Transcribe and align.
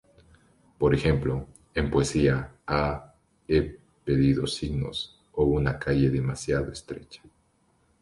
Por 0.79 0.95
ejemplo, 0.95 1.47
en 1.75 1.91
poesía 1.91 2.55
Ah, 2.65 3.13
he 3.47 3.77
pedido 4.03 4.47
signos 4.47 5.21
o 5.33 5.43
una 5.43 5.77
calle 5.77 6.09
demasiado 6.09 6.71
estrecha. 6.71 7.21